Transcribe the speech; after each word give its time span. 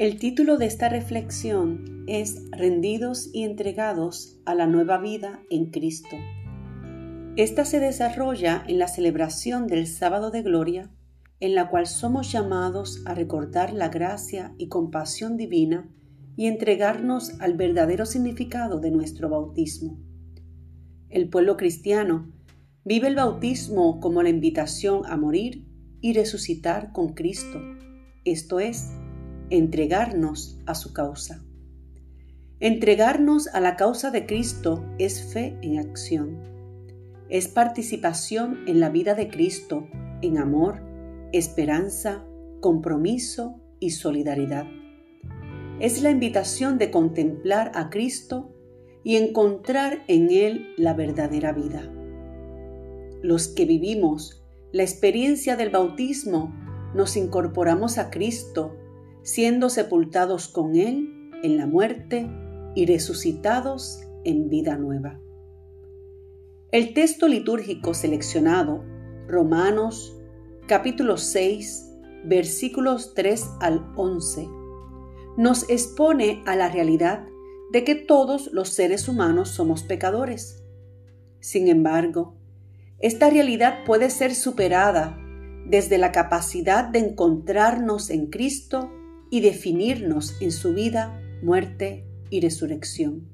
El 0.00 0.18
título 0.18 0.56
de 0.56 0.64
esta 0.64 0.88
reflexión 0.88 2.04
es 2.06 2.50
Rendidos 2.52 3.28
y 3.34 3.42
entregados 3.44 4.40
a 4.46 4.54
la 4.54 4.66
nueva 4.66 4.96
vida 4.96 5.42
en 5.50 5.66
Cristo. 5.66 6.16
Esta 7.36 7.66
se 7.66 7.80
desarrolla 7.80 8.64
en 8.66 8.78
la 8.78 8.88
celebración 8.88 9.66
del 9.66 9.86
sábado 9.86 10.30
de 10.30 10.40
gloria, 10.40 10.90
en 11.38 11.54
la 11.54 11.68
cual 11.68 11.86
somos 11.86 12.32
llamados 12.32 13.02
a 13.04 13.12
recordar 13.12 13.74
la 13.74 13.90
gracia 13.90 14.54
y 14.56 14.68
compasión 14.68 15.36
divina 15.36 15.86
y 16.34 16.46
entregarnos 16.46 17.38
al 17.38 17.58
verdadero 17.58 18.06
significado 18.06 18.80
de 18.80 18.92
nuestro 18.92 19.28
bautismo. 19.28 19.98
El 21.10 21.28
pueblo 21.28 21.58
cristiano 21.58 22.32
vive 22.86 23.08
el 23.08 23.16
bautismo 23.16 24.00
como 24.00 24.22
la 24.22 24.30
invitación 24.30 25.02
a 25.04 25.18
morir 25.18 25.66
y 26.00 26.14
resucitar 26.14 26.90
con 26.92 27.12
Cristo, 27.12 27.60
esto 28.24 28.60
es, 28.60 28.92
entregarnos 29.50 30.58
a 30.66 30.74
su 30.74 30.92
causa. 30.92 31.42
Entregarnos 32.60 33.48
a 33.48 33.60
la 33.60 33.76
causa 33.76 34.10
de 34.10 34.26
Cristo 34.26 34.84
es 34.98 35.32
fe 35.32 35.58
en 35.62 35.78
acción. 35.78 36.38
Es 37.28 37.48
participación 37.48 38.60
en 38.66 38.80
la 38.80 38.90
vida 38.90 39.14
de 39.14 39.28
Cristo, 39.28 39.88
en 40.22 40.38
amor, 40.38 40.82
esperanza, 41.32 42.24
compromiso 42.60 43.60
y 43.80 43.90
solidaridad. 43.90 44.66
Es 45.80 46.02
la 46.02 46.10
invitación 46.10 46.78
de 46.78 46.90
contemplar 46.90 47.72
a 47.74 47.90
Cristo 47.90 48.54
y 49.02 49.16
encontrar 49.16 50.04
en 50.08 50.30
Él 50.30 50.74
la 50.76 50.94
verdadera 50.94 51.52
vida. 51.52 51.90
Los 53.22 53.48
que 53.48 53.64
vivimos 53.64 54.40
la 54.72 54.84
experiencia 54.84 55.56
del 55.56 55.70
bautismo 55.70 56.54
nos 56.94 57.16
incorporamos 57.16 57.98
a 57.98 58.10
Cristo 58.10 58.76
siendo 59.22 59.68
sepultados 59.68 60.48
con 60.48 60.76
Él 60.76 61.30
en 61.42 61.56
la 61.56 61.66
muerte 61.66 62.30
y 62.74 62.86
resucitados 62.86 64.00
en 64.24 64.48
vida 64.48 64.76
nueva. 64.76 65.20
El 66.72 66.94
texto 66.94 67.26
litúrgico 67.26 67.94
seleccionado, 67.94 68.84
Romanos 69.26 70.16
capítulo 70.66 71.16
6, 71.16 71.96
versículos 72.24 73.14
3 73.14 73.44
al 73.60 73.92
11, 73.96 74.48
nos 75.36 75.68
expone 75.68 76.42
a 76.46 76.54
la 76.54 76.68
realidad 76.68 77.26
de 77.72 77.84
que 77.84 77.94
todos 77.94 78.52
los 78.52 78.68
seres 78.68 79.08
humanos 79.08 79.48
somos 79.48 79.82
pecadores. 79.82 80.62
Sin 81.40 81.68
embargo, 81.68 82.36
esta 82.98 83.30
realidad 83.30 83.84
puede 83.84 84.10
ser 84.10 84.34
superada 84.34 85.18
desde 85.66 85.98
la 85.98 86.12
capacidad 86.12 86.84
de 86.84 86.98
encontrarnos 87.00 88.10
en 88.10 88.26
Cristo 88.26 88.90
y 89.30 89.40
definirnos 89.40 90.36
en 90.40 90.52
su 90.52 90.74
vida, 90.74 91.20
muerte 91.42 92.04
y 92.28 92.40
resurrección. 92.40 93.28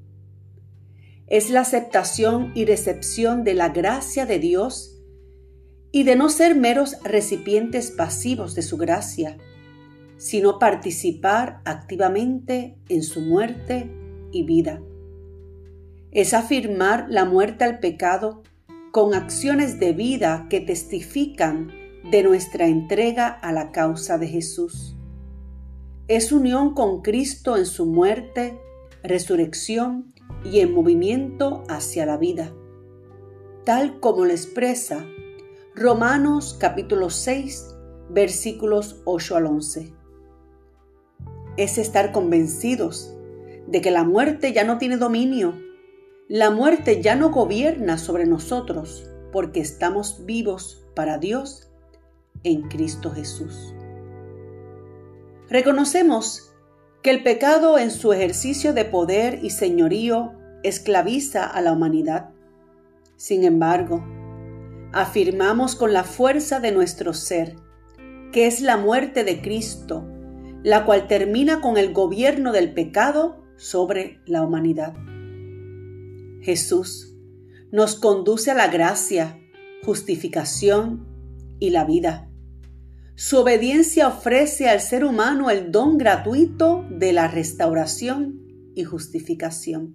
Es 1.26 1.50
la 1.50 1.62
aceptación 1.62 2.52
y 2.54 2.66
recepción 2.66 3.42
de 3.42 3.54
la 3.54 3.70
gracia 3.70 4.26
de 4.26 4.38
Dios 4.38 5.00
y 5.90 6.04
de 6.04 6.14
no 6.14 6.28
ser 6.28 6.54
meros 6.54 6.96
recipientes 7.02 7.90
pasivos 7.90 8.54
de 8.54 8.62
su 8.62 8.76
gracia, 8.76 9.38
sino 10.18 10.58
participar 10.58 11.62
activamente 11.64 12.76
en 12.88 13.02
su 13.02 13.22
muerte 13.22 13.90
y 14.30 14.44
vida. 14.44 14.80
Es 16.12 16.32
afirmar 16.34 17.06
la 17.08 17.24
muerte 17.24 17.64
al 17.64 17.80
pecado 17.80 18.42
con 18.92 19.14
acciones 19.14 19.80
de 19.80 19.92
vida 19.92 20.46
que 20.48 20.60
testifican 20.60 21.72
de 22.10 22.22
nuestra 22.22 22.66
entrega 22.66 23.28
a 23.28 23.52
la 23.52 23.72
causa 23.72 24.16
de 24.16 24.28
Jesús 24.28 24.95
es 26.08 26.30
unión 26.30 26.74
con 26.74 27.02
Cristo 27.02 27.56
en 27.56 27.66
su 27.66 27.84
muerte, 27.84 28.60
resurrección 29.02 30.14
y 30.44 30.60
en 30.60 30.72
movimiento 30.72 31.64
hacia 31.68 32.06
la 32.06 32.16
vida, 32.16 32.52
tal 33.64 33.98
como 33.98 34.24
lo 34.24 34.30
expresa 34.30 35.04
Romanos 35.74 36.56
capítulo 36.60 37.10
6 37.10 37.74
versículos 38.08 39.02
8 39.04 39.36
al 39.36 39.46
11. 39.46 39.92
Es 41.56 41.76
estar 41.76 42.12
convencidos 42.12 43.12
de 43.66 43.80
que 43.80 43.90
la 43.90 44.04
muerte 44.04 44.52
ya 44.52 44.62
no 44.62 44.78
tiene 44.78 44.98
dominio, 44.98 45.54
la 46.28 46.50
muerte 46.50 47.02
ya 47.02 47.16
no 47.16 47.30
gobierna 47.30 47.98
sobre 47.98 48.26
nosotros, 48.26 49.10
porque 49.32 49.58
estamos 49.58 50.24
vivos 50.24 50.86
para 50.94 51.18
Dios 51.18 51.68
en 52.44 52.62
Cristo 52.68 53.10
Jesús. 53.10 53.75
Reconocemos 55.48 56.52
que 57.02 57.10
el 57.10 57.22
pecado 57.22 57.78
en 57.78 57.90
su 57.90 58.12
ejercicio 58.12 58.72
de 58.72 58.84
poder 58.84 59.40
y 59.42 59.50
señorío 59.50 60.32
esclaviza 60.62 61.46
a 61.46 61.60
la 61.60 61.72
humanidad. 61.72 62.30
Sin 63.16 63.44
embargo, 63.44 64.04
afirmamos 64.92 65.76
con 65.76 65.92
la 65.92 66.04
fuerza 66.04 66.60
de 66.60 66.72
nuestro 66.72 67.14
ser 67.14 67.56
que 68.32 68.46
es 68.46 68.60
la 68.60 68.76
muerte 68.76 69.24
de 69.24 69.40
Cristo, 69.40 70.06
la 70.62 70.84
cual 70.84 71.06
termina 71.06 71.60
con 71.60 71.76
el 71.76 71.92
gobierno 71.92 72.52
del 72.52 72.74
pecado 72.74 73.42
sobre 73.56 74.20
la 74.26 74.42
humanidad. 74.42 74.94
Jesús 76.42 77.16
nos 77.72 77.94
conduce 77.96 78.50
a 78.50 78.54
la 78.54 78.68
gracia, 78.68 79.40
justificación 79.84 81.06
y 81.58 81.70
la 81.70 81.84
vida. 81.84 82.25
Su 83.18 83.38
obediencia 83.38 84.08
ofrece 84.08 84.68
al 84.68 84.82
ser 84.82 85.02
humano 85.02 85.48
el 85.48 85.72
don 85.72 85.96
gratuito 85.96 86.84
de 86.90 87.14
la 87.14 87.28
restauración 87.28 88.42
y 88.74 88.84
justificación. 88.84 89.94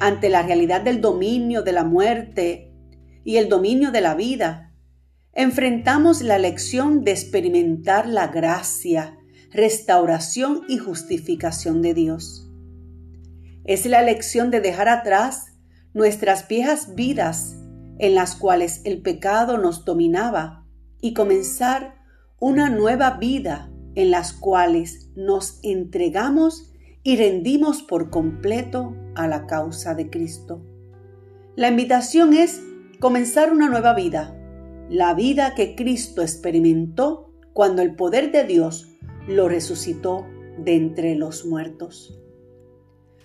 Ante 0.00 0.30
la 0.30 0.40
realidad 0.40 0.80
del 0.80 1.02
dominio 1.02 1.60
de 1.60 1.72
la 1.72 1.84
muerte 1.84 2.72
y 3.22 3.36
el 3.36 3.50
dominio 3.50 3.90
de 3.90 4.00
la 4.00 4.14
vida, 4.14 4.72
enfrentamos 5.34 6.22
la 6.22 6.38
lección 6.38 7.04
de 7.04 7.10
experimentar 7.10 8.08
la 8.08 8.28
gracia, 8.28 9.18
restauración 9.50 10.62
y 10.70 10.78
justificación 10.78 11.82
de 11.82 11.92
Dios. 11.92 12.50
Es 13.64 13.84
la 13.84 14.00
lección 14.00 14.50
de 14.50 14.62
dejar 14.62 14.88
atrás 14.88 15.52
nuestras 15.92 16.48
viejas 16.48 16.94
vidas 16.94 17.56
en 17.98 18.14
las 18.14 18.36
cuales 18.36 18.80
el 18.84 19.02
pecado 19.02 19.58
nos 19.58 19.84
dominaba 19.84 20.64
y 21.00 21.14
comenzar 21.14 21.96
una 22.40 22.70
nueva 22.70 23.12
vida 23.18 23.70
en 23.94 24.10
las 24.10 24.32
cuales 24.32 25.10
nos 25.16 25.58
entregamos 25.62 26.72
y 27.02 27.16
rendimos 27.16 27.82
por 27.82 28.10
completo 28.10 28.94
a 29.14 29.26
la 29.26 29.46
causa 29.46 29.94
de 29.94 30.10
Cristo. 30.10 30.62
La 31.56 31.68
invitación 31.68 32.34
es 32.34 32.62
comenzar 33.00 33.52
una 33.52 33.68
nueva 33.68 33.94
vida, 33.94 34.36
la 34.88 35.14
vida 35.14 35.54
que 35.54 35.74
Cristo 35.74 36.22
experimentó 36.22 37.32
cuando 37.52 37.82
el 37.82 37.96
poder 37.96 38.30
de 38.30 38.44
Dios 38.44 38.88
lo 39.26 39.48
resucitó 39.48 40.26
de 40.58 40.76
entre 40.76 41.14
los 41.14 41.44
muertos. 41.44 42.18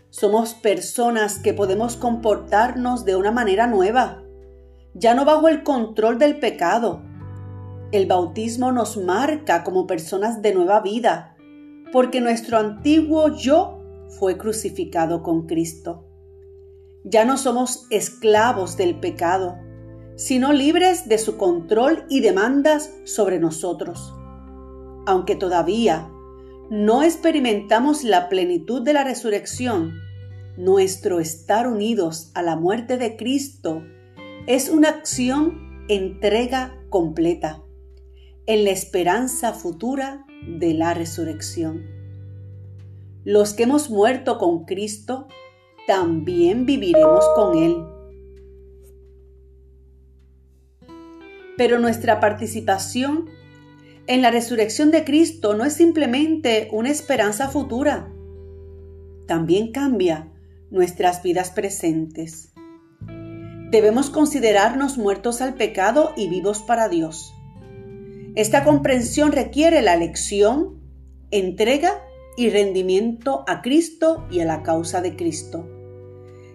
Somos 0.10 0.54
personas 0.54 1.40
que 1.40 1.54
podemos 1.54 1.96
comportarnos 1.96 3.06
de 3.06 3.16
una 3.16 3.32
manera 3.32 3.68
nueva, 3.68 4.24
ya 4.94 5.16
no 5.16 5.26
bajo 5.26 5.48
el 5.48 5.64
control 5.64 6.20
del 6.20 6.40
pecado, 6.40 7.02
el 7.94 8.08
bautismo 8.08 8.72
nos 8.72 8.98
marca 8.98 9.64
como 9.64 9.86
personas 9.86 10.42
de 10.42 10.52
nueva 10.56 10.80
vida, 10.80 11.38
porque 11.92 12.22
nuestro 12.22 12.58
antiguo 12.58 13.38
yo 13.38 13.84
fue 14.18 14.36
crucificado 14.36 15.22
con 15.22 15.46
Cristo. 15.46 16.04
Ya 17.04 17.24
no 17.24 17.38
somos 17.38 17.86
esclavos 17.92 18.78
del 18.78 19.00
pecado, 19.00 19.60
sino 20.16 20.54
libres 20.54 21.08
de 21.08 21.20
su 21.20 21.38
control 21.38 22.06
y 22.10 22.22
demandas 22.22 22.92
sobre 23.04 23.40
nosotros. 23.40 24.12
Aunque 25.06 25.36
todavía 25.36 26.10
no 26.72 27.04
experimentamos 27.04 28.04
la 28.04 28.28
plenitud 28.28 28.82
de 28.82 28.94
la 28.94 29.04
resurrección, 29.04 29.94
nuestro 30.58 31.20
estar 31.20 31.68
unidos 31.68 32.32
a 32.34 32.42
la 32.42 32.56
muerte 32.56 32.98
de 32.98 33.16
Cristo 33.18 33.84
es 34.48 34.70
una 34.70 34.90
acción 34.90 35.86
entrega 35.90 36.76
completa 36.90 37.63
en 38.46 38.66
la 38.66 38.72
esperanza 38.72 39.54
futura 39.54 40.26
de 40.48 40.74
la 40.74 40.94
resurrección. 40.94 41.86
Los 43.24 43.54
que 43.54 43.64
hemos 43.64 43.90
muerto 43.90 44.38
con 44.38 44.66
Cristo, 44.66 45.28
también 45.88 46.66
viviremos 46.66 47.24
con 47.36 47.58
Él. 47.58 47.86
Pero 51.58 51.80
nuestra 51.80 52.20
participación 52.20 53.30
en 54.08 54.22
la 54.22 54.32
resurrección 54.32 54.92
de 54.92 55.06
Cristo 55.06 55.54
no 55.54 55.64
es 55.64 55.74
simplemente 55.74 56.68
una 56.72 56.90
esperanza 56.90 57.48
futura, 57.48 58.12
también 59.28 59.72
cambia 59.72 60.30
nuestras 60.70 61.24
vidas 61.24 61.52
presentes. 61.52 62.52
Debemos 63.72 64.10
considerarnos 64.10 64.98
muertos 64.98 65.42
al 65.42 65.54
pecado 65.54 66.14
y 66.18 66.28
vivos 66.28 66.62
para 66.62 66.90
Dios. 66.90 67.34
Esta 68.36 68.64
comprensión 68.64 69.32
requiere 69.32 69.84
la 69.84 69.94
elección, 69.94 70.82
entrega 71.30 72.04
y 72.36 72.50
rendimiento 72.50 73.44
a 73.48 73.62
Cristo 73.62 74.26
y 74.32 74.40
a 74.40 74.46
la 74.46 74.64
causa 74.64 75.02
de 75.02 75.16
Cristo. 75.16 75.70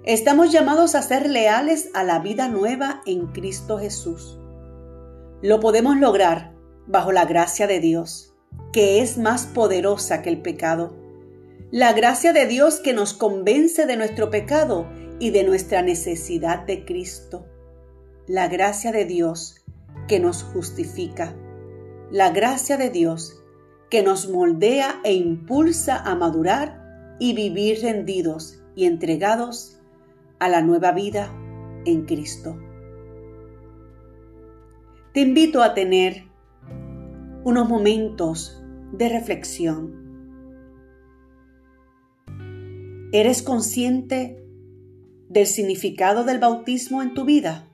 Estamos 0.02 0.50
llamados 0.50 0.96
a 0.96 1.02
ser 1.02 1.30
leales 1.30 1.90
a 1.94 2.02
la 2.02 2.18
vida 2.18 2.48
nueva 2.48 3.00
en 3.06 3.28
Cristo 3.28 3.78
Jesús. 3.78 4.40
Lo 5.40 5.60
podemos 5.60 5.96
lograr 5.96 6.52
bajo 6.88 7.12
la 7.12 7.26
gracia 7.26 7.68
de 7.68 7.78
Dios, 7.78 8.34
que 8.72 9.00
es 9.00 9.16
más 9.16 9.46
poderosa 9.46 10.20
que 10.20 10.30
el 10.30 10.42
pecado. 10.42 10.96
La 11.70 11.92
gracia 11.92 12.32
de 12.32 12.46
Dios 12.46 12.80
que 12.80 12.92
nos 12.92 13.14
convence 13.14 13.86
de 13.86 13.96
nuestro 13.96 14.30
pecado 14.30 14.88
y 15.20 15.30
de 15.30 15.44
nuestra 15.44 15.82
necesidad 15.82 16.66
de 16.66 16.84
Cristo. 16.84 17.46
La 18.26 18.48
gracia 18.48 18.90
de 18.90 19.04
Dios 19.04 19.64
que 20.08 20.18
nos 20.18 20.42
justifica. 20.42 21.36
La 22.10 22.30
gracia 22.30 22.78
de 22.78 22.88
Dios 22.88 23.44
que 23.90 24.02
nos 24.02 24.30
moldea 24.30 25.00
e 25.04 25.12
impulsa 25.12 25.98
a 25.98 26.14
madurar 26.14 27.16
y 27.18 27.34
vivir 27.34 27.80
rendidos 27.82 28.62
y 28.74 28.86
entregados 28.86 29.78
a 30.38 30.48
la 30.48 30.62
nueva 30.62 30.92
vida 30.92 31.34
en 31.84 32.06
Cristo. 32.06 32.58
Te 35.12 35.20
invito 35.20 35.62
a 35.62 35.74
tener 35.74 36.24
unos 37.44 37.68
momentos 37.68 38.62
de 38.92 39.10
reflexión. 39.10 40.08
¿Eres 43.12 43.42
consciente 43.42 44.42
del 45.28 45.46
significado 45.46 46.24
del 46.24 46.38
bautismo 46.38 47.02
en 47.02 47.12
tu 47.12 47.26
vida? 47.26 47.67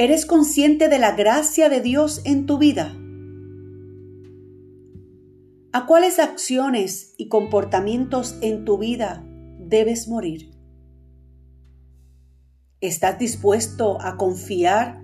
¿Eres 0.00 0.26
consciente 0.26 0.88
de 0.88 1.00
la 1.00 1.16
gracia 1.16 1.68
de 1.68 1.80
Dios 1.80 2.22
en 2.24 2.46
tu 2.46 2.56
vida? 2.56 2.96
¿A 5.72 5.86
cuáles 5.86 6.20
acciones 6.20 7.16
y 7.18 7.26
comportamientos 7.26 8.38
en 8.40 8.64
tu 8.64 8.78
vida 8.78 9.26
debes 9.58 10.06
morir? 10.06 10.52
¿Estás 12.80 13.18
dispuesto 13.18 14.00
a 14.00 14.16
confiar 14.16 15.02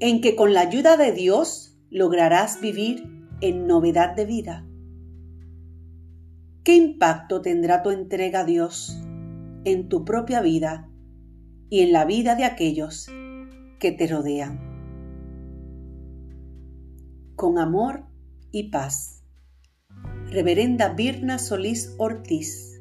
en 0.00 0.22
que 0.22 0.36
con 0.36 0.54
la 0.54 0.62
ayuda 0.62 0.96
de 0.96 1.12
Dios 1.12 1.78
lograrás 1.90 2.62
vivir 2.62 3.28
en 3.42 3.66
novedad 3.66 4.16
de 4.16 4.24
vida? 4.24 4.66
¿Qué 6.64 6.76
impacto 6.76 7.42
tendrá 7.42 7.82
tu 7.82 7.90
entrega 7.90 8.40
a 8.40 8.44
Dios 8.46 9.02
en 9.66 9.90
tu 9.90 10.06
propia 10.06 10.40
vida 10.40 10.88
y 11.68 11.80
en 11.80 11.92
la 11.92 12.06
vida 12.06 12.36
de 12.36 12.44
aquellos 12.44 13.10
que 13.80 13.90
te 13.90 14.06
rodean? 14.06 14.60
Con 17.34 17.58
amor 17.58 18.04
y 18.52 18.70
paz. 18.70 19.24
Reverenda 20.26 20.90
Birna 20.90 21.38
Solís 21.38 21.94
Ortiz, 21.98 22.80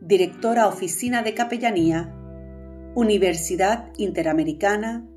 Directora 0.00 0.66
Oficina 0.66 1.22
de 1.22 1.32
Capellanía, 1.32 2.12
Universidad 2.94 3.92
Interamericana 3.96 5.08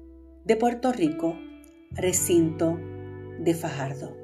de 0.46 0.56
Puerto 0.56 0.94
Rico, 0.94 1.36
Recinto 1.92 2.80
de 3.40 3.54
Fajardo. 3.56 4.17